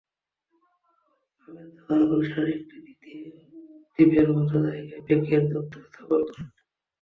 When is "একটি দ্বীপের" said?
2.55-4.27